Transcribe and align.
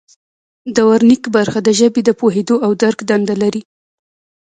د 0.75 0.77
ورنیک 0.89 1.23
برخه 1.35 1.59
د 1.63 1.69
ژبې 1.79 2.01
د 2.05 2.09
پوهیدو 2.19 2.55
او 2.65 2.71
درک 2.81 2.99
دنده 3.09 3.35
لري 3.43 3.61